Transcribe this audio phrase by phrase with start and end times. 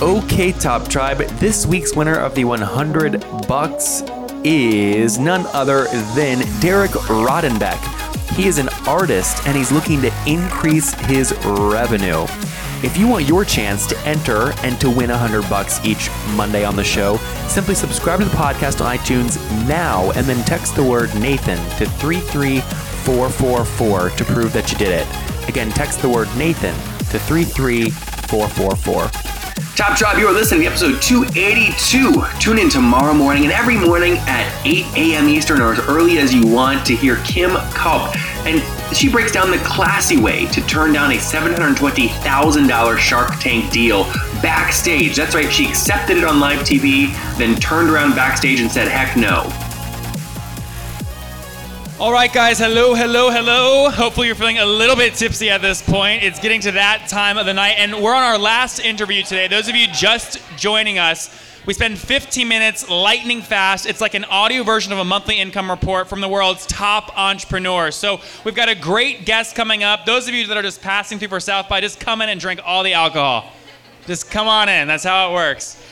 [0.00, 4.04] Okay, Top Tribe, this week's winner of the 100 bucks
[4.44, 7.80] is none other than Derek Rodenbeck.
[8.36, 12.26] He is an artist and he's looking to increase his revenue.
[12.84, 16.76] If you want your chance to enter and to win 100 bucks each Monday on
[16.76, 17.16] the show,
[17.48, 19.36] simply subscribe to the podcast on iTunes
[19.66, 25.08] now and then text the word Nathan to 33444 to prove that you did it.
[25.48, 26.76] Again, text the word Nathan
[27.10, 29.37] to 33444.
[29.78, 32.24] Top Tribe, you are listening to episode 282.
[32.40, 35.28] Tune in tomorrow morning and every morning at 8 a.m.
[35.28, 38.16] Eastern or as early as you want to hear Kim Culp.
[38.44, 38.60] And
[38.92, 44.02] she breaks down the classy way to turn down a $720,000 Shark Tank deal
[44.42, 45.14] backstage.
[45.14, 49.16] That's right, she accepted it on live TV, then turned around backstage and said, heck
[49.16, 49.44] no.
[52.00, 52.60] All right, guys.
[52.60, 53.90] Hello, hello, hello.
[53.90, 56.22] Hopefully, you're feeling a little bit tipsy at this point.
[56.22, 59.48] It's getting to that time of the night, and we're on our last interview today.
[59.48, 61.28] Those of you just joining us,
[61.66, 63.84] we spend 15 minutes lightning fast.
[63.84, 67.96] It's like an audio version of a monthly income report from the world's top entrepreneurs.
[67.96, 70.06] So, we've got a great guest coming up.
[70.06, 72.40] Those of you that are just passing through for South by, just come in and
[72.40, 73.52] drink all the alcohol.
[74.06, 74.86] Just come on in.
[74.86, 75.82] That's how it works.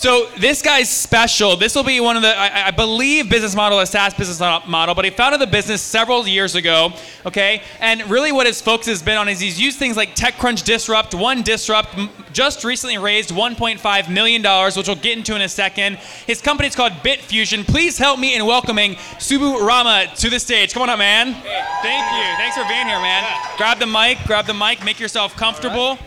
[0.00, 1.56] So this guy's special.
[1.56, 4.94] This will be one of the, I, I, believe, business model, a SaaS business model.
[4.94, 6.94] But he founded the business several years ago.
[7.26, 10.64] Okay, and really, what his focus has been on is he's used things like TechCrunch
[10.64, 11.14] Disrupt.
[11.14, 11.98] One Disrupt
[12.32, 15.98] just recently raised 1.5 million dollars, which we'll get into in a second.
[16.26, 17.66] His company is called Bitfusion.
[17.66, 20.72] Please help me in welcoming Subbu Rama to the stage.
[20.72, 21.34] Come on up, man.
[21.34, 22.36] Hey, thank you.
[22.38, 23.30] Thanks for being here, man.
[23.58, 24.16] Grab the mic.
[24.26, 24.82] Grab the mic.
[24.82, 25.98] Make yourself comfortable.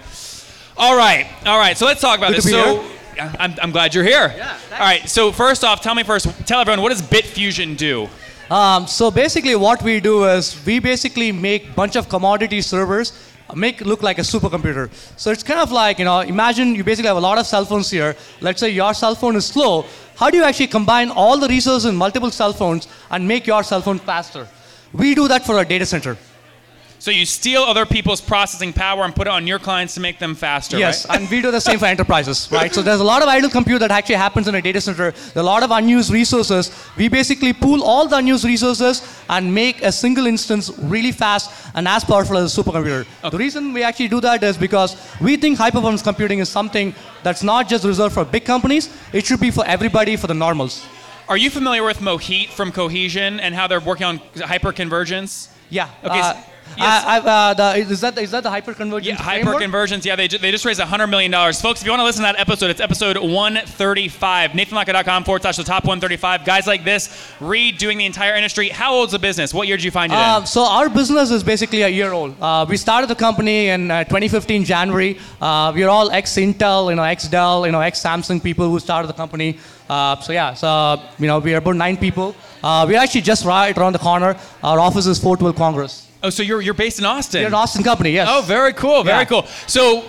[0.77, 1.27] All right.
[1.45, 1.77] All right.
[1.77, 2.49] So let's talk about Good this.
[2.49, 2.81] So.
[2.81, 2.93] here.
[3.19, 4.33] I'm, I'm glad you're here.
[4.35, 5.07] Yeah, All right.
[5.09, 6.27] So first off, tell me first.
[6.47, 8.09] Tell everyone what does Bitfusion do?
[8.49, 13.13] Um, so basically, what we do is we basically make bunch of commodity servers
[13.49, 14.89] uh, make look like a supercomputer.
[15.17, 17.65] So it's kind of like you know, imagine you basically have a lot of cell
[17.65, 18.15] phones here.
[18.41, 19.85] Let's say your cell phone is slow.
[20.15, 23.63] How do you actually combine all the resources in multiple cell phones and make your
[23.63, 24.47] cell phone faster?
[24.93, 26.17] We do that for a data center.
[27.03, 30.19] So you steal other people's processing power and put it on your clients to make
[30.19, 30.77] them faster.
[30.77, 31.19] Yes, right?
[31.19, 32.73] and we do the same for enterprises, right?
[32.73, 35.11] So there's a lot of idle compute that actually happens in a data center.
[35.11, 36.71] There are a lot of unused resources.
[36.95, 41.89] We basically pool all the unused resources and make a single instance really fast and
[41.89, 43.05] as powerful as a supercomputer.
[43.29, 46.95] The reason we actually do that is because we think high performance computing is something
[47.21, 48.87] that's not just reserved for big companies.
[49.11, 50.87] It should be for everybody, for the normals.
[51.27, 55.49] Are you familiar with Mohit from Cohesity and how they're working on hyperconvergence?
[55.69, 55.89] Yeah.
[56.05, 56.21] Okay.
[56.21, 56.39] uh, so-
[56.77, 57.03] yes.
[57.05, 59.03] I, I, uh, the, is that is that the hyperconvergence?
[59.05, 59.57] yeah, framework?
[59.57, 60.05] hyperconvergence.
[60.05, 61.31] Yeah, they, ju- they just raised $100 million.
[61.53, 64.51] Folks, if you want to listen to that episode, it's episode 135.
[64.51, 66.45] NathanLatka.com forward slash the top 135.
[66.45, 67.07] Guys like this,
[67.39, 68.69] redoing the entire industry.
[68.69, 69.53] How old's the business?
[69.53, 70.45] What year did you find it Uh, in?
[70.45, 72.35] so our business is basically a year old.
[72.41, 75.17] Uh, we started the company in uh, 2015 January.
[75.41, 78.69] Uh, we are all ex Intel, you know, ex Dell, you know, ex Samsung people
[78.69, 79.57] who started the company.
[79.89, 82.35] Uh, so yeah, so you know, we are about nine people.
[82.63, 84.35] Uh, we're actually just right around the corner.
[84.63, 86.07] Our office is Fort Will Congress.
[86.23, 87.41] Oh, so you're, you're based in Austin.
[87.41, 88.27] We're an Austin company, yes.
[88.31, 89.25] Oh, very cool, very Yeah.
[89.25, 89.45] cool.
[89.67, 90.01] So,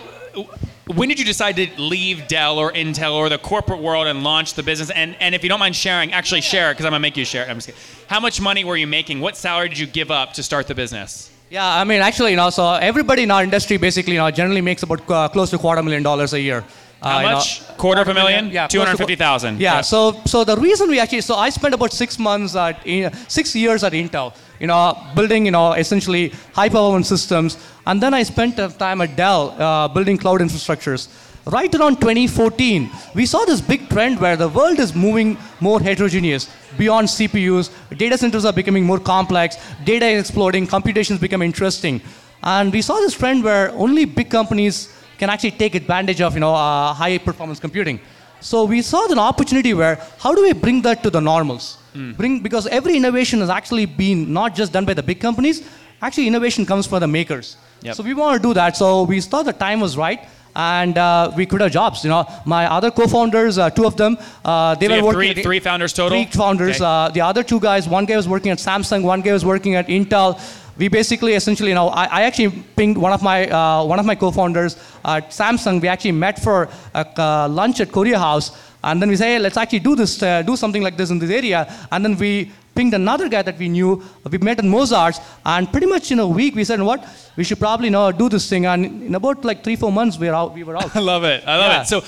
[0.87, 4.55] when did you decide to leave Dell or Intel or the corporate world and launch
[4.55, 4.91] the business?
[4.91, 7.25] And, and if you don't mind sharing, actually share it because I'm gonna make you
[7.25, 7.51] share it.
[7.51, 7.81] I'm just kidding.
[8.07, 9.21] How much money were you making?
[9.21, 11.31] What salary did you give up to start the business?
[11.51, 14.61] Yeah, I mean, actually, you know, so everybody in our industry basically, you know, generally
[14.61, 16.65] makes about uh, close to quarter million dollars a year.
[17.03, 17.77] How Uh, you know, much?
[17.77, 18.51] Quarter of a million?
[18.51, 19.59] Yeah, Two hundred fifty thousand.
[19.59, 19.61] close to hundred fifty thousand.
[19.61, 23.13] Yeah, So, so the reason we actually, so I spent about six months at, in-
[23.29, 28.15] six years at Intel, you know, building, you know, essentially high performance systems, and then
[28.15, 31.09] I spent uh, time at Dell uh, building cloud infrastructures.
[31.47, 36.49] Right around 2014, we saw this big trend where the world is moving more heterogeneous
[36.79, 37.69] beyond CPUs.
[37.99, 42.01] Data centers are becoming more complex, data is exploding, Computations become interesting.
[42.43, 44.89] And we saw this trend where only big companies
[45.19, 48.01] can actually take advantage of you know, uh, high performance computing.
[48.41, 51.79] So we saw an opportunity where how do we bring that to the normals?
[52.17, 55.63] Bring because every innovation has actually been not just done by the big companies.
[56.03, 57.57] Actually, innovation comes from the makers.
[57.83, 57.95] Yep.
[57.95, 58.77] So we want to do that.
[58.77, 60.27] So we thought the time was right,
[60.57, 62.03] and uh, we quit our jobs.
[62.03, 65.35] You know, my other co-founders, uh, two of them, uh, they So were working.
[65.35, 66.19] three, three founders total.
[66.19, 66.77] Three founders.
[66.77, 66.85] Okay.
[66.85, 69.77] Uh, the other two guys, one guy was working at Samsung, one guy was working
[69.77, 70.41] at Intel.
[70.77, 74.07] We basically, essentially, you know, I, I actually pinged one of my uh, one of
[74.07, 75.81] my co-founders at Samsung.
[75.81, 78.51] We actually met for a uh, lunch at Korea House.
[78.83, 81.19] And then we say, hey, let's actually do this, uh, do something like this in
[81.19, 81.73] this area.
[81.91, 84.03] And then we pinged another guy that we knew.
[84.31, 87.03] We met at Mozart's, and pretty much in a week we said, what?
[87.37, 88.67] We should probably you know, do this thing.
[88.67, 90.53] And in about like three, four months, we were out.
[90.55, 90.95] We were out.
[91.01, 91.45] I love it.
[91.47, 91.83] I love Yeah.
[91.83, 91.87] it.
[91.87, 92.03] So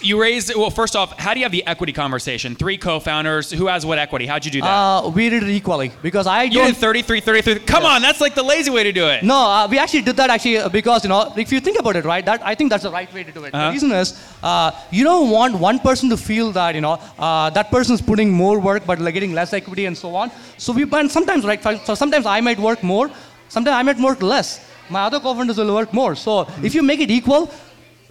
[0.00, 0.70] you raised well.
[0.70, 2.54] First off, how do you have the equity conversation?
[2.54, 3.50] Three co-founders.
[3.50, 4.26] Who has what equity?
[4.26, 4.66] How'd you do that?
[4.68, 6.68] Uh, we did it equally because I you don't.
[6.68, 7.60] did 33, 33.
[7.60, 9.22] Come on, that's like the lazy way to do it.
[9.22, 11.96] No, uh, we actually did that actually uh, because you know if you think about
[11.96, 12.24] it, right?
[12.24, 13.54] That I think that's the right way to do it.
[13.54, 13.66] Uh-huh.
[13.66, 17.50] The reason is uh, you don't want one person to feel that you know uh,
[17.50, 20.30] that person's putting more work but like getting less equity and so on.
[20.58, 23.10] So we and sometimes right, so sometimes I might work more,
[23.48, 24.60] sometimes I might work less.
[24.88, 26.14] My other co-founders will work more.
[26.14, 27.50] So if you make it equal,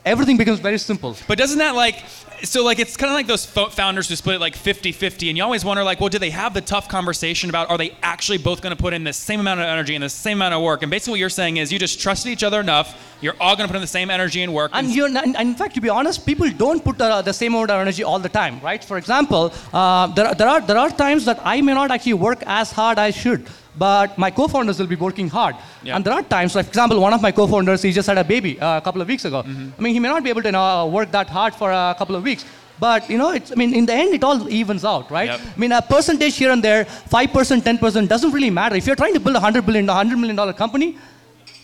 [0.05, 1.15] everything becomes very simple.
[1.27, 2.03] But doesn't that like
[2.43, 5.37] so like it's kind of like those fo- founders who split it like 50-50 and
[5.37, 8.37] you always wonder like well do they have the tough conversation about are they actually
[8.37, 10.61] both going to put in the same amount of energy and the same amount of
[10.61, 13.55] work and basically what you're saying is you just trusted each other enough you're all
[13.55, 15.75] going to put in the same energy and work And you're not, and in fact,
[15.75, 18.59] to be honest, people don't put uh, the same amount of energy all the time,
[18.59, 18.83] right?
[18.83, 22.15] For example, uh, there, are- there, are, there are times that I may not actually
[22.15, 25.55] work as hard as I should, but my co-founders will be working hard.
[25.83, 25.95] Yeah.
[25.95, 28.23] And there are times, like, for example, one of my co-founders, he just had a
[28.23, 29.43] baby uh, a couple of weeks ago.
[29.43, 29.69] Mm-hmm.
[29.77, 31.95] I mean, he may not be able to you know, work that hard for a
[31.97, 32.45] couple of weeks.
[32.79, 35.29] But you know, it's, I mean, in the end, it all evens out, right?
[35.29, 35.39] Yep.
[35.55, 38.75] I mean, a percentage here and there, five percent, ten percent, doesn't really matter.
[38.75, 40.97] If you're trying to build a 100 billion 100 million dollar company,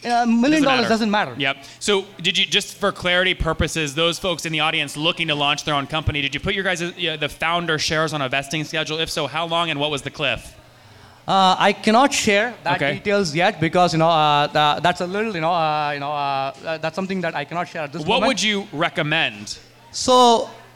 [0.04, 1.36] a million dollars doesn't matter.
[1.38, 1.58] Yep.
[1.80, 5.66] So did you just for clarity purposes, those folks in the audience looking to launch
[5.66, 8.64] their own company, did you put your guys uh, the founder shares on a vesting
[8.64, 9.00] schedule?
[9.00, 10.56] If so, how long and what was the cliff?
[11.32, 12.94] Uh, I cannot share that Okay.
[12.96, 16.12] details yet because you know uh, tha- that's a little you know uh, you know
[16.12, 18.28] uh, uh, that's something that I cannot share at this What moment.
[18.30, 19.58] would you recommend?
[19.92, 20.16] So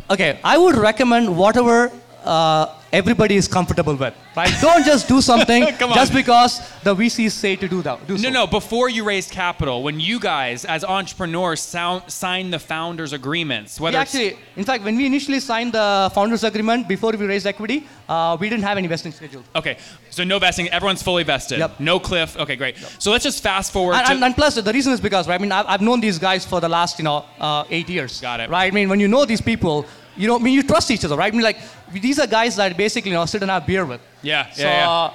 [0.10, 1.92] okay, I would recommend whatever
[2.24, 2.68] uh,
[3.00, 4.54] everybody is comfortable with, right?
[4.62, 5.62] Don't just do something
[6.00, 6.52] just because
[6.84, 8.08] the VCs say to do that.
[8.08, 8.24] Do so.
[8.30, 8.48] No, no.
[8.48, 13.84] Before you raised capital, when you guys, as entrepreneurs, sound, signed the founders' agreements, We
[13.86, 17.46] whether it's- actually, in fact, when we initially signed the founders agreement before we raised
[17.46, 19.44] equity, uh, we didn't have any vesting schedule.
[19.56, 19.76] okay,
[20.10, 21.60] so no vesting, everyone's fully vested.
[21.60, 21.80] Yep.
[21.80, 22.38] No cliff.
[22.38, 22.76] Okay, great.
[23.00, 24.12] So let's just fast forward And, to.
[24.14, 26.46] and, and plus, the reason is because, right, I mean, I've, I've known these guys
[26.46, 28.22] for the last, you know, uh, eight years.
[28.22, 28.50] Got it.
[28.50, 28.72] Right?
[28.72, 29.86] I mean, when you know these people,
[30.18, 31.32] you know, I mean, you trust each other, right?
[31.32, 31.58] I mean, like,
[31.92, 34.02] these are guys that basically, you know, sit and have beer with.
[34.22, 34.90] yeah, yeah, So, yeah.
[34.90, 35.14] uh,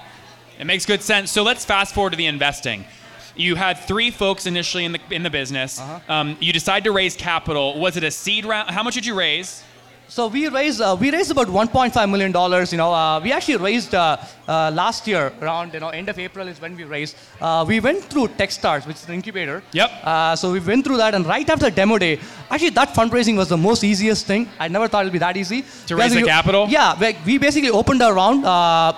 [0.60, 1.30] It makes good sense.
[1.32, 2.84] So let's fast forward to the investing.
[3.36, 5.80] You had three folks initially in the in the business.
[5.80, 6.00] Uh-huh.
[6.14, 7.78] Um, you decide to raise capital.
[7.80, 8.68] Was it a seed round?
[8.70, 9.62] How much did you raise?
[10.10, 12.72] So we raised, uh, we raised about 1.5 million dollars.
[12.72, 14.16] You know, uh, we actually raised uh,
[14.48, 17.16] uh, last year around, you know, end of April is when we raised.
[17.40, 19.62] Uh, we went through TechStars, which is an incubator.
[19.72, 19.90] Yep.
[20.02, 22.18] Uh, so we went through that, and right after demo day,
[22.50, 24.48] actually that fundraising was the most easiest thing.
[24.58, 25.64] I never thought it'd be that easy.
[25.86, 26.66] To raise the capital?
[26.68, 28.92] Yeah, like, we basically opened our round uh,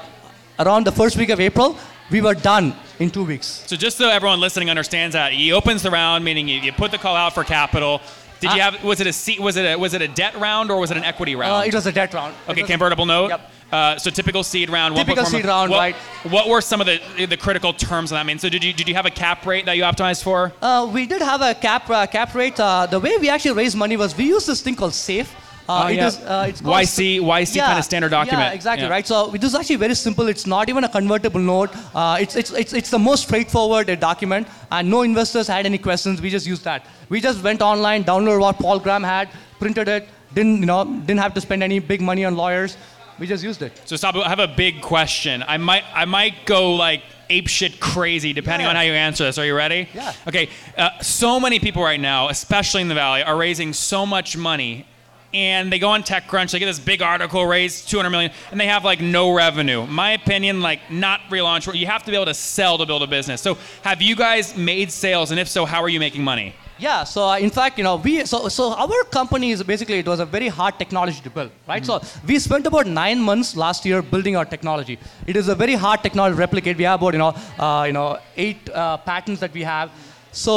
[0.59, 1.77] around the first week of April.
[2.11, 3.65] We were done in two weeks.
[3.67, 6.91] So just so everyone listening understands that, he opens the round, meaning you, you put
[6.91, 8.01] the call out for capital.
[8.43, 8.83] Did you Uh, have?
[8.85, 9.41] Was it a seat?
[9.41, 11.53] Was it a was it a debt round or was it an equity round?
[11.53, 12.35] Uh, it was a debt round.
[12.49, 13.29] Okay, convertible note.
[13.31, 13.51] Yep.
[13.71, 14.95] Uh, so typical seed round.
[14.97, 15.95] Typical 1.4 seed round, what, right.
[16.29, 18.21] What were some of the the critical terms on that?
[18.21, 20.53] I mean, so did you did you have a cap rate that you optimized for?
[20.61, 22.59] Uh, we did have a cap uh, cap rate.
[22.59, 25.33] Uh, the way we actually raised money was we used this thing called SAFE.
[25.73, 26.07] Uh, Oh, it yeah.
[26.09, 28.49] is, uh, it's called YC YC kind of standard document.
[28.49, 28.91] Yeah, exactly, Yeah.
[28.97, 29.07] right?
[29.07, 30.29] So this is actually very simple.
[30.29, 31.71] It's not even a convertible note.
[31.95, 35.79] Uh, it's, it's, it's, it's the most straightforward uh, document, and no investors had any
[35.79, 36.21] questions.
[36.21, 36.87] We just used that.
[37.09, 39.29] We just went online, downloaded what Paul Graham had,
[39.59, 42.77] printed it, didn't, you know, didn't have to spend any big money on lawyers.
[43.19, 43.73] We just used it.
[43.85, 44.17] So stop.
[44.17, 45.45] I have a big question.
[45.47, 48.71] I might I might go like ape shit crazy depending Yeah.
[48.71, 49.39] on how you answer this.
[49.39, 49.89] Are you ready?
[49.95, 50.13] Yeah.
[50.27, 50.49] Okay.
[50.77, 54.87] Uh, so many people right now, especially in the valley, are raising so much money.
[55.35, 58.67] And they go on TechCrunch, they get this big article, raise 200 million, and they
[58.67, 59.87] have like no revenue.
[59.87, 61.81] My opinion, like not real entrepreneur.
[61.81, 63.41] You have to be able to sell to build a business.
[63.41, 66.55] So, have you guys made sales, and if so, how are you making money?
[66.79, 70.07] Yeah, so uh, in fact, you know, we so so our company is basically it
[70.07, 71.85] was a very hard technology to build, right?
[71.87, 74.99] So we spent about nine months last year building our technology.
[75.27, 76.77] It is a very hard technology to replicate.
[76.77, 79.93] We have about you know uh, you know eight uh, patents that we have.
[80.33, 80.57] So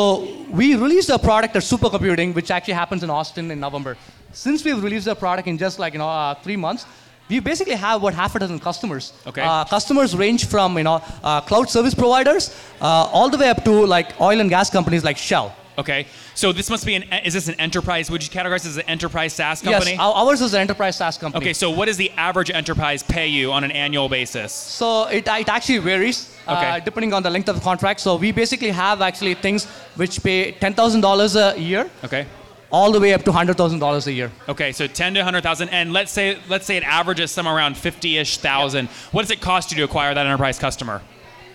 [0.50, 3.98] we released a product at Supercomputing, which actually happens in Austin in November.
[4.36, 6.86] Since we've released the product in just like you know uh, three months.
[7.28, 9.12] We basically have about half a dozen customers.
[9.26, 9.42] Okay.
[9.42, 13.64] Uh, customers range from you know uh, cloud service providers uh, all the way up
[13.64, 15.56] to like oil and gas companies like Shell.
[15.78, 16.06] Okay.
[16.36, 17.04] So this must be an.
[17.24, 18.12] Is this an enterprise?
[18.12, 19.92] Would you categorize this as an enterprise SaaS company?
[19.92, 21.44] Yes, ours is an enterprise SaaS company.
[21.44, 24.54] Okay, so what does the average enterprise pay you on an annual basis?
[24.54, 26.70] So it, it actually varies Okay.
[26.70, 28.02] uh, depending on the length of the contract.
[28.02, 29.66] So we basically have actually things
[29.96, 32.28] which pay $10,000 a year Okay.
[32.72, 34.32] All the way up to $100,000 a year.
[34.50, 38.38] Okay, so 10 to 100,000 and let's say let's say it averages somewhere around 50ish
[38.38, 38.90] thousand.
[39.12, 41.02] What does it cost you to acquire that enterprise customer?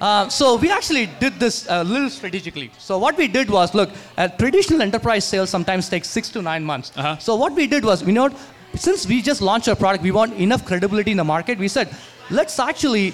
[0.00, 2.71] Uh, so we actually did this a little strategically.
[2.79, 6.64] So what we did was, look, a traditional enterprise sales sometimes takes six to nine
[6.64, 6.90] months.
[6.97, 7.19] Uh-huh.
[7.19, 8.31] So what we did was, we know
[8.75, 11.59] since we just launched our product, we want enough credibility in the market.
[11.59, 11.95] We said,
[12.31, 13.12] let's actually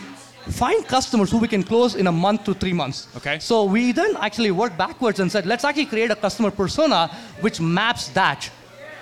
[0.51, 3.09] find customers who we can close in a month to three months.
[3.17, 3.39] Okay.
[3.39, 7.09] So we then actually worked backwards and said, let's actually create a customer persona
[7.41, 8.51] which maps that.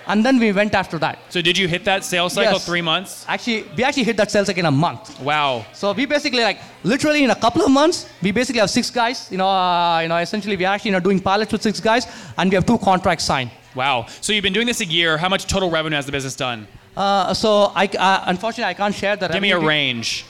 [0.07, 1.17] And then we went after that.
[1.29, 2.65] So did you hit that sales cycle Yes.
[2.65, 3.25] three months?
[3.27, 5.19] Actually, we actually hit that sales cycle in a month.
[5.19, 5.65] Wow.
[5.73, 9.27] So we basically like literally in a couple of months, we basically have six guys.
[9.31, 12.05] You know, uh, you know, essentially we're actually you know, doing pilots with six guys,
[12.37, 13.49] and we have two contracts signed.
[13.73, 14.05] Wow.
[14.21, 15.17] So you've been doing this a year.
[15.17, 16.67] How much total revenue has the business done?
[16.95, 20.23] Uh, so I, uh, unfortunately, I can't share the Give me a range.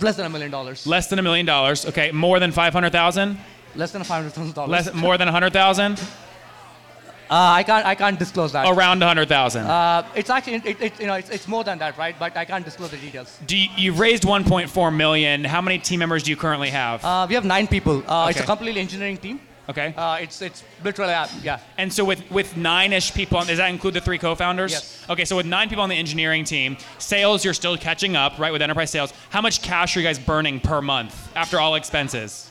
[0.00, 0.86] Less than a million dollars.
[0.86, 1.84] Less than a million dollars.
[1.86, 2.10] Okay.
[2.12, 3.38] More than 500,000?
[3.74, 4.70] Less than five hundred thousand dollars.
[4.86, 6.00] Less, more than a 100,000?
[7.30, 7.86] Uh, I can't.
[7.86, 8.66] I can't disclose that.
[8.68, 9.64] Around 100,000.
[9.64, 12.14] Uh, it's actually, it, it, you know, it's, it's more than that, right?
[12.18, 13.38] But I can't disclose the details.
[13.46, 15.44] Do you, you've raised 1.4 million.
[15.44, 17.02] How many team members do you currently have?
[17.02, 18.02] Uh, we have nine people.
[18.06, 19.40] Uh, It's a completely engineering team.
[19.68, 19.94] Okay.
[19.96, 21.60] Uh, it's it's literally uh, yeah.
[21.78, 24.72] and so with with nine-ish people, does that include the three co-founders?
[24.72, 25.06] Yes.
[25.08, 28.52] Okay, so with nine people on the engineering team, sales you're still catching up, right?
[28.52, 32.50] With enterprise sales, how much cash are you guys burning per month after all expenses?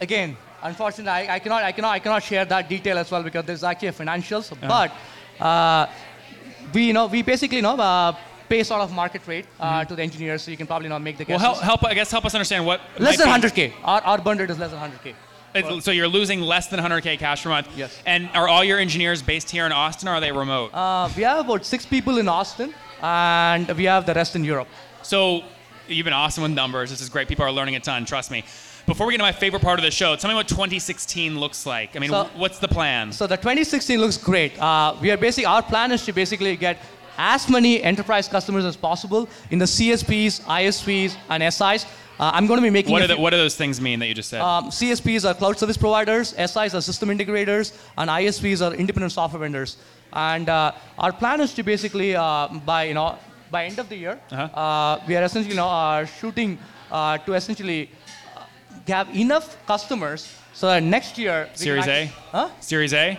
[0.00, 3.44] again, unfortunately, I, I cannot, I cannot, I cannot share that detail as well because
[3.44, 4.52] there's actually a financials.
[4.52, 4.88] Uh-huh.
[5.40, 5.90] But uh,
[6.72, 8.16] we, you know, we basically, you know, uh,
[8.48, 11.16] pay sort of market rate uh, to the engineers, so you can probably not make
[11.16, 11.32] the Mm-hmm.
[11.32, 13.72] Well, help, help I guess help us understand what less than 100k.
[13.82, 15.14] Our, our burn rate is less than 100k.
[15.54, 17.68] It- So you're losing less than 100k cash per month.
[17.76, 17.96] Yes.
[18.06, 20.74] And are all your engineers based here in Austin, or are they remote?
[20.74, 24.68] Uh, we have about six people in Austin, and we have the rest in Europe.
[25.02, 25.42] So
[25.86, 26.90] you've been awesome with numbers.
[26.90, 27.28] This is great.
[27.28, 28.04] People are learning a ton.
[28.04, 28.44] Trust me.
[28.86, 31.64] Before we get to my favorite part of the show, tell me what 2016 looks
[31.66, 31.94] like.
[31.96, 33.12] I mean, So- what's the plan?
[33.12, 34.60] So the 2016 looks great.
[34.60, 36.78] Uh, we are basically our plan is to basically get
[37.16, 41.86] as many enterprise customers as possible in the CSPs, ISPs, and SIs.
[42.18, 42.92] Uh, I'm going to be making.
[42.92, 44.40] what are the, what do those things mean that you just said?
[44.40, 49.40] Um, CSPs are cloud service providers, SIs are system integrators, and ISPs are independent software
[49.40, 49.76] vendors.
[50.12, 53.18] And uh, our plan is to basically, uh, by you know,
[53.50, 54.42] by end of the year, Uh-huh.
[54.60, 56.56] uh, we are essentially you know, uh, shooting
[56.90, 57.90] uh, to essentially
[58.36, 58.44] uh,
[58.86, 61.48] have enough customers so that next year.
[61.54, 62.06] Series A?
[62.30, 62.48] Huh?
[62.60, 63.18] Series A?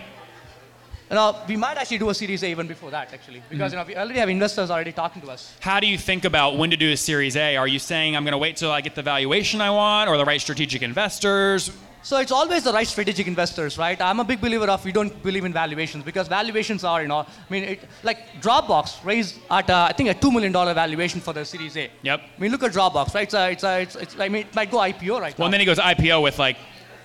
[1.10, 3.78] You know, we might actually do a Series A even before that, actually, because Mm-hmm.
[3.78, 5.54] you know we already have investors already talking to us.
[5.60, 7.56] How do you think about when to do a Series A?
[7.56, 10.16] Are you saying I'm going to wait till I get the valuation I want, or
[10.16, 11.70] the right strategic investors?
[12.02, 14.00] So it's always the right strategic investors, right?
[14.00, 17.18] I'm a big believer of we don't believe in valuations because valuations are, you know,
[17.20, 21.20] I mean, it, like Dropbox raised at uh, I think a two million dollar valuation
[21.20, 21.88] for the Series A.
[22.02, 22.20] Yep.
[22.36, 23.24] I mean, look at Dropbox, right?
[23.24, 25.52] It's a, it's a, it's, it's I mean, it might go IPO right Well, now.
[25.52, 26.56] then he goes IPO with like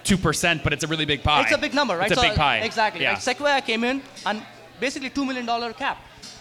[0.03, 1.41] two percent, but it's a really big pie.
[1.41, 2.09] It's a big number, right?
[2.11, 2.59] It's a So, big pie.
[2.59, 3.01] Exactly.
[3.03, 3.13] Yeah.
[3.13, 4.41] Like Sequoia came in and
[4.79, 5.97] basically two million dollar cap,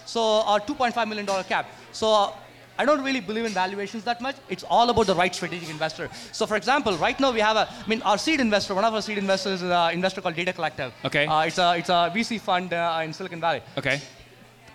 [0.07, 1.67] so or point five million dollar cap.
[1.93, 2.33] So
[2.79, 4.37] I don't really believe in valuations that much.
[4.49, 6.09] It's all about the right strategic investor.
[6.33, 8.95] So for example, right now we have a, I mean, our seed investor, one of
[8.95, 10.93] our seed investors is an investor called Data Collective.
[11.05, 11.26] Okay.
[11.26, 13.62] Uh, it's a it's a VC fund uh, in Silicon Valley.
[13.76, 14.00] okay.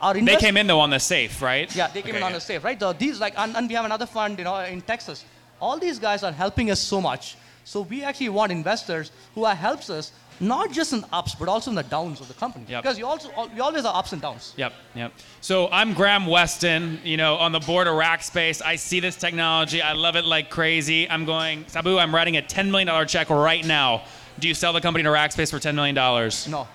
[0.01, 1.74] Our They came in though on the safe, right?
[1.74, 2.38] yeah, they came Okay, in on yeah.
[2.38, 2.77] the safe, right?
[2.80, 5.24] So these like, and, and we have another fund, you know, in Texas.
[5.60, 7.38] All these guys are helping us so much.
[7.65, 11.72] So we actually want investors who are helps us not just in ups, but also
[11.72, 12.65] in the downs of the company.
[12.69, 12.84] Yep.
[12.84, 14.53] Because you also you always are ups and downs.
[14.57, 15.12] Yep, yep.
[15.41, 18.62] So I'm Graham Weston, you know, on the board of Rackspace.
[18.63, 19.81] I see this technology.
[19.81, 21.10] I love it like crazy.
[21.10, 24.03] I'm going, Subbu, I'm writing a $10 million check right now.
[24.39, 25.95] Do you sell the company to Rackspace for $10 million?
[25.95, 26.67] No,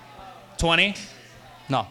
[0.58, 0.94] 20?
[1.68, 1.86] no,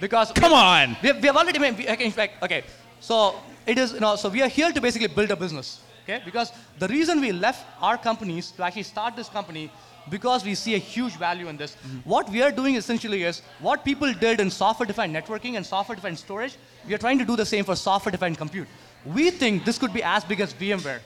[0.00, 0.96] because Come on!
[1.00, 1.78] we have, we have already made.
[1.78, 2.64] we- in fact, okay.
[2.98, 3.36] So
[3.66, 5.80] it is, you know, so we are here to basically build a business.
[6.04, 9.70] Okay, because the reason we left our companies to actually start this company
[10.10, 11.76] because we see a huge value in this.
[11.76, 12.08] Mm-hmm.
[12.08, 16.56] What we are doing essentially is what people did in software-defined networking and software-defined storage.
[16.86, 18.68] We are trying to do the same for software-defined compute.
[19.06, 21.00] We think this could be as big as VMware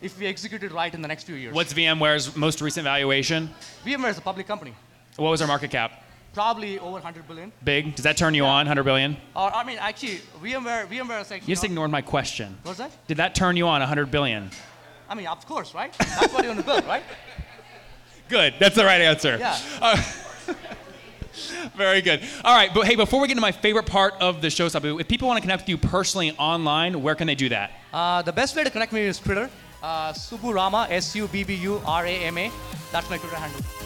[0.00, 1.54] if we execute it right in the next few years.
[1.54, 3.50] What's VMware's most recent valuation?
[3.84, 4.74] VMware is a public company,
[5.16, 6.05] What was our market cap?
[6.36, 7.50] Probably over 100 billion.
[7.64, 7.94] Big?
[7.94, 9.16] Does that turn you on, 100 billion?
[9.34, 11.36] Or I mean, actually, VMware, VMware is actually.
[11.48, 12.58] You just not- ignored my question.
[12.62, 12.90] What's that?
[13.06, 14.50] Did that turn you on, 100 billion?
[15.08, 15.96] I mean, of course, right?
[15.96, 17.02] That's what you want to build, right?
[18.28, 18.52] Good.
[18.60, 19.38] That's the right answer.
[19.38, 19.58] Yeah.
[19.80, 20.02] Uh,
[21.74, 22.20] very good.
[22.44, 25.00] All right, but hey, before we get to my favorite part of the show, Subbu,
[25.00, 27.70] if people want to connect with you personally online, where can they do that?
[27.94, 29.48] Uh, the best way to connect with me is Twitter.
[29.82, 32.52] Uh, Subburama, S-U-B-B-U-R-A-M-A.
[32.92, 33.85] That's my Twitter handle.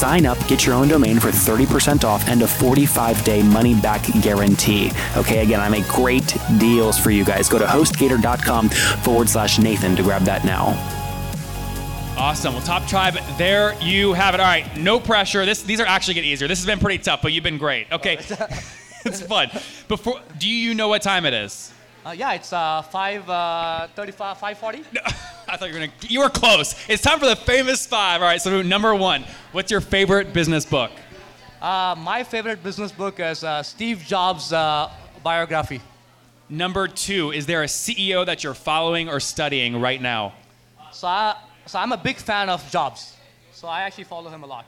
[0.00, 4.02] sign up, get your own domain for 30% off and a 45 day money back
[4.22, 4.90] guarantee.
[5.16, 7.50] Okay, again, I make great deals for you guys.
[7.50, 8.70] Go to hostgator.com
[9.04, 10.68] forward slash Nathan to grab that now.
[12.16, 12.54] Awesome.
[12.54, 14.40] Well, Top Tribe, there you have it.
[14.40, 15.44] All right, no pressure.
[15.44, 16.48] This, these are actually getting easier.
[16.48, 17.90] This has been pretty tough, but you've been great.
[17.92, 18.14] Okay,
[19.04, 19.50] it's fun.
[19.86, 21.72] Before, do you know what time it is?
[22.04, 24.84] Uh, yeah, it's uh, 5, uh, 35, 540.
[25.50, 25.92] I thought you were gonna.
[26.02, 26.76] You were close.
[26.88, 28.22] It's time for the famous five.
[28.22, 28.40] All right.
[28.40, 30.92] So number one, what's your favorite business book?
[31.60, 34.90] Uh, my favorite business book is uh, Steve Jobs' uh,
[35.24, 35.80] biography.
[36.48, 40.34] Number two, is there a CEO that you're following or studying right now?
[40.92, 43.16] So, I, so I'm a big fan of Jobs.
[43.52, 44.66] So I actually follow him a lot.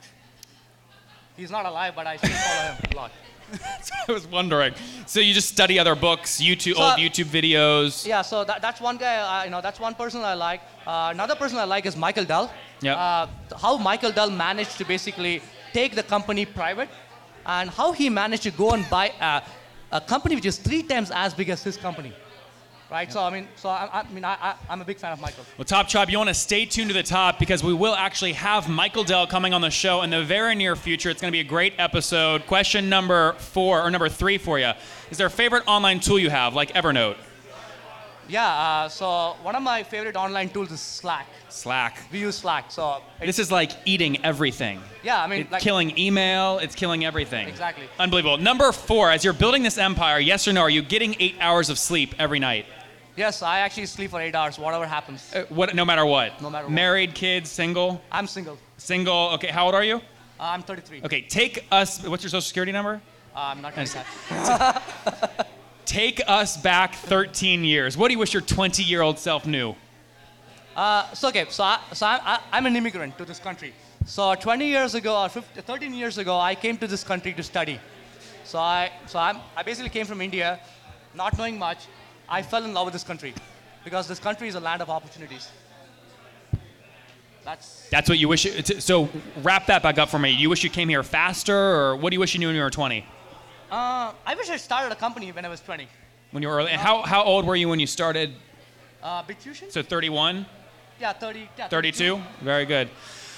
[1.36, 3.12] He's not alive, but I still follow him a lot.
[4.09, 4.75] I was wondering.
[5.06, 8.06] So you just study other books, YouTube, So- old YouTube videos.
[8.06, 10.61] Yeah, so that, that's one guy, uh, you know, that's one person I like.
[10.87, 12.52] Uh, another person I like is Michael Dell.
[12.80, 12.97] Yep.
[12.97, 13.26] Uh,
[13.61, 15.42] how Michael Dell managed to basically
[15.73, 16.88] take the company private
[17.47, 19.42] and how he managed to go and buy a,
[19.92, 22.12] a company which is three times as big as his company.
[22.92, 23.11] Right?
[23.11, 25.46] So, I mean, so I, I mean, I, I, I'm a big fan of Michael.
[25.56, 28.34] Well, Top Tribe, you want to stay tuned to the top because we will actually
[28.34, 31.08] have Michael Dell coming on the show in the very near future.
[31.08, 32.46] It's going to be a great episode.
[32.46, 34.72] Question number four or number three for you:
[35.11, 37.16] Is there a favorite online tool you have, like Evernote,
[38.28, 41.26] Yeah, uh, so one of my favorite online tools is Slack.
[41.49, 41.99] Slack?
[42.12, 42.70] We use Slack.
[42.70, 44.82] So, This is like eating everything.
[45.02, 46.58] yeah, I mean, It's like, killing email.
[46.58, 47.49] It's killing everything.
[47.49, 47.88] Exactly.
[47.99, 48.37] Unbelievable.
[48.37, 51.70] Number four, as you're building this empire, yes or no, are you getting eight hours
[51.70, 52.66] of sleep every night?
[53.16, 55.33] Yes, I actually sleep for eight hours, whatever happens.
[55.35, 55.75] Uh, what?
[55.75, 56.40] No matter what.
[56.40, 56.73] No matter what.
[56.73, 58.59] Married, kids, single, I'm single.
[58.76, 59.31] single.
[59.35, 59.49] Okay.
[59.49, 59.97] How old are you?
[59.97, 60.00] Uh,
[60.40, 61.02] I'm 33.
[61.04, 61.23] Okay.
[61.23, 62.03] Take us.
[62.07, 63.01] What's your social security number?
[63.35, 65.48] Uh, I'm not going to that.
[65.85, 67.96] Take us back 13 years.
[67.96, 69.75] What do you wish your 20 year old self knew?
[70.75, 73.75] Uh, so okay, so, I, so I, I, I'm an immigrant to this country.
[74.07, 77.42] So 20 years ago or 15, 13 years ago, I came to this country to
[77.42, 77.79] study.
[78.44, 80.61] So I, so I'm, I basically came from India,
[81.14, 81.87] not knowing much.
[82.33, 83.35] I fell in love with this country
[83.85, 85.51] because this country is a land of opportunities.
[87.45, 88.47] That's That's what you wish.
[88.47, 89.11] It, so
[89.42, 90.31] wrap that back up for me.
[90.31, 92.62] You wish you came here faster, or what do you wish you knew when you
[92.62, 93.05] were 20?
[93.71, 95.87] uh, I wish I started a company when I was 20.
[96.31, 96.71] When you were early?
[96.71, 98.33] And how, how old were you when you started?
[99.03, 99.71] Uh, Bitfusion?
[99.71, 100.47] So 31?
[100.99, 101.49] yeah, 30.
[101.59, 102.18] Yeah, 32?
[102.40, 102.88] Very good.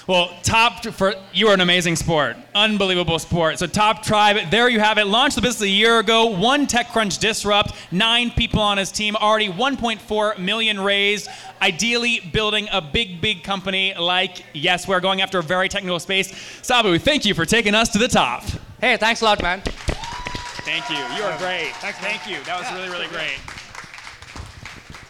[0.07, 3.57] Well, top for you are an amazing sport, unbelievable sport.
[3.57, 5.07] So, top tribe, there you have it.
[5.07, 6.27] Launched the business a year ago.
[6.27, 7.73] One TechCrunch disrupt.
[7.91, 9.15] Nine people on his team.
[9.15, 11.27] Already 1.4 million raised.
[11.59, 16.31] Ideally, building a big, big company like yes, we're going after a very technical space.
[16.61, 18.43] Subbu, thank you for taking us to the top.
[18.79, 19.61] Hey, thanks a lot, man.
[19.61, 20.97] Thank you.
[21.17, 21.71] You are great.
[21.77, 22.43] Thank you.
[22.43, 23.39] That was really, really great.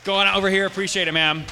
[0.05, 1.43] Going over here, appreciate it, ma'am.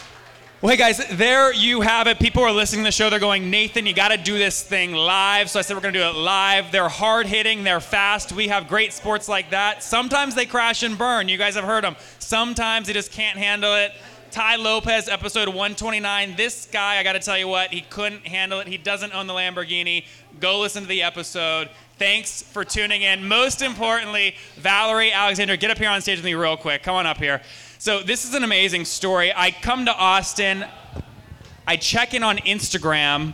[0.64, 2.20] Well, hey guys, there you have it.
[2.20, 3.10] People are listening to the show.
[3.10, 5.50] They're going, Nathan, you got to do this thing live.
[5.50, 6.72] So I said we're going to do it live.
[6.72, 8.32] They're hard hitting, they're fast.
[8.32, 9.84] We have great sports like that.
[9.84, 11.28] Sometimes they crash and burn.
[11.28, 11.98] You guys have heard them.
[12.20, 13.92] Sometimes they just can't handle it.
[14.32, 16.38] Tai Lopez, episode 129.
[16.38, 18.68] This guy, I got to tell you what, he couldn't handle it.
[18.68, 20.06] He doesn't own the Lamborghini.
[20.40, 21.70] Go listen to the episode.
[21.98, 23.28] Thanks for tuning in.
[23.28, 26.84] Most importantly, Valerie Alexander, get up here on stage with me real quick.
[26.84, 27.42] Come on up here.
[27.84, 29.34] So, this is an amazing story.
[29.36, 30.64] I come to Austin,
[31.68, 33.34] I check in on Instagram,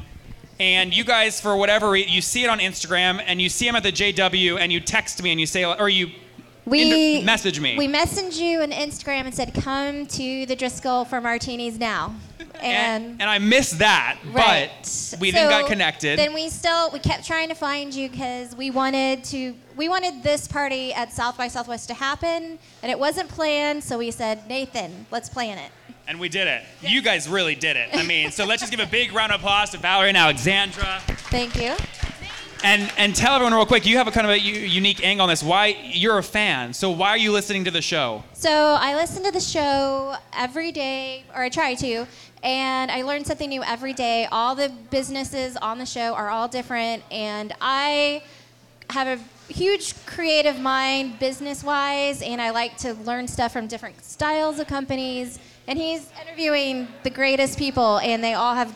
[0.60, 3.76] and you guys, for whatever reason, you see it on Instagram, and you see him
[3.76, 6.10] at the JW, and you text me and you say, or you
[6.66, 7.78] We Inter- message me.
[7.78, 12.16] We messaged you on Instagram and said, "Come to the Driscoll for martinis now."
[12.62, 14.70] And, and I missed that, right.
[14.72, 16.20] but we then So got connected.
[16.20, 20.24] Then we still we kept trying to find you because we wanted to we wanted
[20.24, 23.84] this party at South by Southwest to happen, and it wasn't planned.
[23.84, 25.72] So we said, Nathan, let's plan it.
[26.08, 26.64] And we did it.
[26.82, 27.90] You guys really did it.
[27.94, 31.02] I mean, so let's just give a big round of applause to Valerie and Alexandra.
[31.06, 31.76] Thank you.
[32.62, 35.24] And and tell everyone real quick, you have a kind of a u- unique angle
[35.24, 35.42] on this.
[35.42, 36.74] Why you're a fan?
[36.74, 38.24] So why are you listening to the show?
[38.34, 42.06] So I listen to the show every day, or I try to,
[42.44, 44.28] and I learn something new every day.
[44.32, 48.24] All the businesses on the show are all different, and I
[48.90, 54.04] have a huge creative mind business wise, and I like to learn stuff from different
[54.04, 55.40] styles of companies.
[55.68, 58.76] And he's interviewing the greatest people, and they all have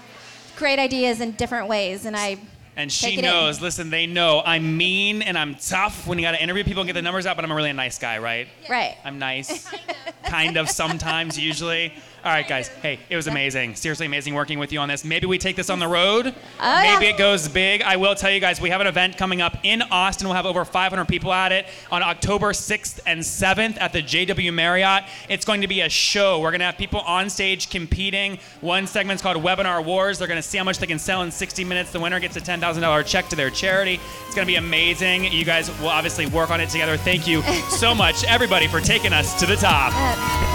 [0.57, 2.37] great ideas in different ways, and I
[2.75, 3.25] And she it in.
[3.25, 6.81] knows, listen, they know I'm mean and I'm tough when you got to interview people
[6.81, 8.47] and get the numbers out, but I'm a really nice guy, right?
[8.69, 8.95] Right.
[9.03, 9.67] I'm nice.
[10.25, 11.93] kind of sometimes, usually.
[12.25, 12.69] All right, guys.
[12.69, 13.75] Hey, it was amazing.
[13.75, 15.03] Seriously amazing working with you on this.
[15.03, 16.33] Maybe we take this on the road.
[16.61, 17.11] Oh, Maybe yeah.
[17.11, 17.81] it goes big.
[17.81, 20.27] I will tell you guys, we have an event coming up in Austin.
[20.29, 24.53] We'll have over 500 people at it on October 6th and 7th at the JW
[24.53, 25.03] Marriott.
[25.27, 26.39] It's going to be a show.
[26.39, 28.39] We're going to have people on stage competing.
[28.61, 30.17] One segment's called Webinar Wars.
[30.17, 31.91] They're going to see how much they can sell in 60 minutes.
[31.91, 33.99] The winner gets a $10,000 check to their charity.
[34.25, 35.25] It's going to be amazing.
[35.25, 36.95] You guys will obviously work on it together.
[36.95, 39.91] Thank you so much, everybody, for taking us to the top.
[39.93, 40.52] Uh,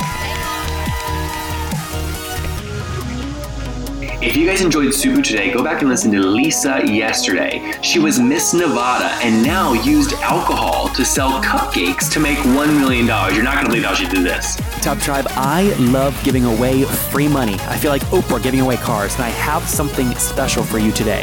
[4.20, 7.72] If you guys enjoyed Subbu today, go back and listen to Lisa yesterday.
[7.82, 13.06] She was Miss Nevada and now used alcohol to sell cupcakes to make $1 million.
[13.06, 14.56] You're not going to believe how she did this.
[14.82, 17.54] Top Tribe, I love giving away free money.
[17.68, 21.22] I feel like Oprah giving away cars, and I have something special for you today.